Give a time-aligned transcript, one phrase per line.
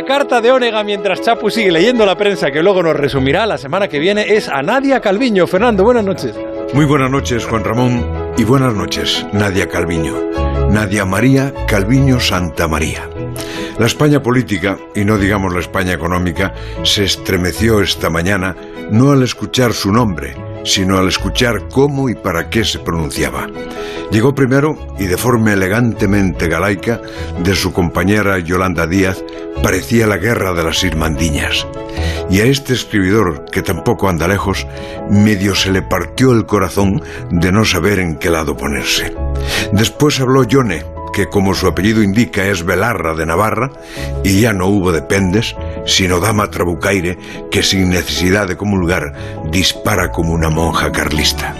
[0.00, 3.58] la carta de Onega mientras Chapu sigue leyendo la prensa que luego nos resumirá la
[3.58, 5.46] semana que viene es a Nadia Calviño.
[5.46, 6.34] Fernando, buenas noches.
[6.72, 10.14] Muy buenas noches, Juan Ramón, y buenas noches, Nadia Calviño.
[10.70, 13.10] Nadia María Calviño Santa María.
[13.78, 18.56] La España política, y no digamos la España económica, se estremeció esta mañana
[18.90, 23.48] no al escuchar su nombre, sino al escuchar cómo y para qué se pronunciaba.
[24.10, 27.00] Llegó primero, y de forma elegantemente galaica,
[27.42, 29.22] de su compañera Yolanda Díaz,
[29.62, 31.66] parecía la guerra de las Irmandiñas.
[32.28, 34.66] Y a este escribidor, que tampoco anda lejos,
[35.10, 39.14] medio se le partió el corazón de no saber en qué lado ponerse.
[39.72, 43.70] Después habló Yone, que como su apellido indica es Belarra de Navarra,
[44.24, 47.18] y ya no hubo dependes, sino dama trabucaire
[47.50, 49.14] que sin necesidad de comulgar
[49.50, 51.54] dispara como una monja carlista.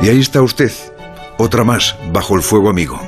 [0.00, 0.72] Y ahí está usted,
[1.38, 3.00] otra más bajo el fuego amigo.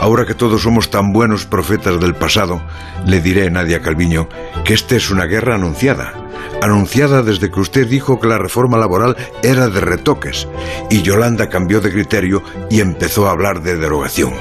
[0.00, 2.62] Ahora que todos somos tan buenos profetas del pasado,
[3.06, 4.28] le diré, Nadia Calviño,
[4.64, 6.14] que esta es una guerra anunciada.
[6.62, 10.48] Anunciada desde que usted dijo que la reforma laboral era de retoques
[10.90, 14.32] y Yolanda cambió de criterio y empezó a hablar de derogación.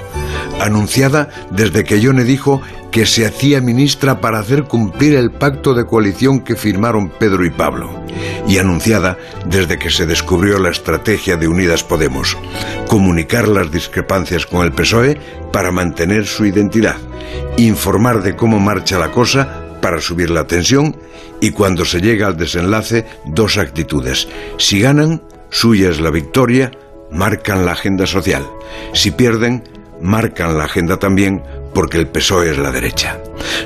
[0.60, 5.86] Anunciada desde que Yone dijo que se hacía ministra para hacer cumplir el pacto de
[5.86, 8.04] coalición que firmaron Pedro y Pablo.
[8.48, 12.38] Y anunciada desde que se descubrió la estrategia de Unidas Podemos,
[12.88, 15.20] comunicar las discrepancias con el PSOE
[15.52, 16.96] para mantener su identidad,
[17.58, 20.98] informar de cómo marcha la cosa para subir la tensión
[21.40, 24.28] y cuando se llega al desenlace, dos actitudes.
[24.58, 26.72] Si ganan, suya es la victoria,
[27.12, 28.46] marcan la agenda social.
[28.94, 29.64] Si pierden,
[30.02, 33.20] marcan la agenda también porque el PSOE es la derecha.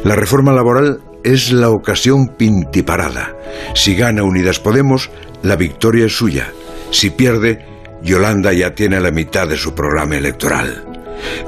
[0.03, 3.35] La reforma laboral es la ocasión pintiparada.
[3.75, 5.09] Si gana Unidas Podemos,
[5.43, 6.51] la victoria es suya.
[6.91, 7.65] Si pierde,
[8.01, 10.85] Yolanda ya tiene la mitad de su programa electoral.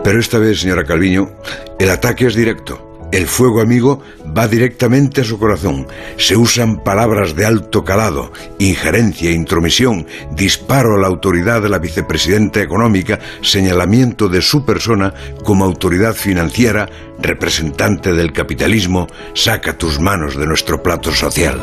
[0.03, 1.31] Pero esta vez, señora Calviño,
[1.79, 3.09] el ataque es directo.
[3.11, 4.01] El fuego amigo
[4.37, 5.87] va directamente a su corazón.
[6.17, 12.61] Se usan palabras de alto calado, injerencia, intromisión, disparo a la autoridad de la vicepresidenta
[12.61, 15.13] económica, señalamiento de su persona
[15.43, 21.61] como autoridad financiera, representante del capitalismo, saca tus manos de nuestro plato social.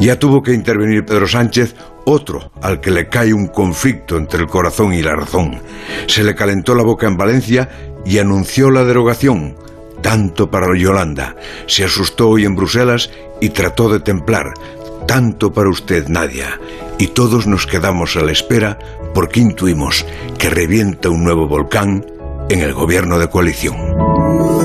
[0.00, 4.46] Ya tuvo que intervenir Pedro Sánchez, otro al que le cae un conflicto entre el
[4.46, 5.60] corazón y la razón.
[6.06, 7.68] Se le calentó la boca en Valencia
[8.04, 9.56] y anunció la derogación
[10.06, 11.34] tanto para Yolanda.
[11.66, 14.54] Se asustó hoy en Bruselas y trató de templar.
[15.08, 16.60] Tanto para usted, Nadia.
[16.96, 18.78] Y todos nos quedamos a la espera
[19.12, 20.06] porque intuimos
[20.38, 22.06] que revienta un nuevo volcán
[22.48, 24.46] en el gobierno de coalición.